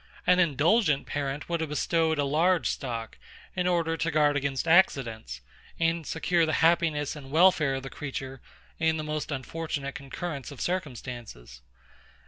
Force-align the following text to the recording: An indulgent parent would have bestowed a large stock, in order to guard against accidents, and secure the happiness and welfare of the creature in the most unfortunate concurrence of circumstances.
An 0.25 0.39
indulgent 0.39 1.05
parent 1.05 1.47
would 1.47 1.61
have 1.61 1.69
bestowed 1.69 2.17
a 2.17 2.23
large 2.23 2.67
stock, 2.67 3.19
in 3.55 3.67
order 3.67 3.95
to 3.97 4.09
guard 4.09 4.35
against 4.35 4.67
accidents, 4.67 5.41
and 5.79 6.07
secure 6.07 6.43
the 6.43 6.53
happiness 6.65 7.15
and 7.15 7.29
welfare 7.29 7.75
of 7.75 7.83
the 7.83 7.91
creature 7.91 8.41
in 8.79 8.97
the 8.97 9.03
most 9.03 9.31
unfortunate 9.31 9.93
concurrence 9.93 10.49
of 10.49 10.59
circumstances. 10.59 11.61